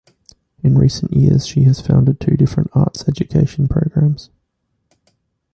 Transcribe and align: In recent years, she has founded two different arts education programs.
In 0.63 0.79
recent 0.79 1.13
years, 1.13 1.45
she 1.45 1.61
has 1.65 1.79
founded 1.79 2.19
two 2.19 2.35
different 2.35 2.71
arts 2.73 3.07
education 3.07 3.67
programs. 3.67 4.31